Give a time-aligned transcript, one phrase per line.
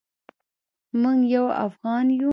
[1.01, 2.29] موږ یو افغان یو